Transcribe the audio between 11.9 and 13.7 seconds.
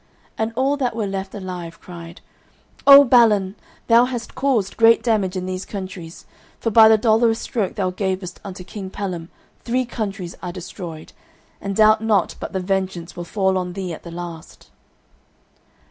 not but the vengeance will fall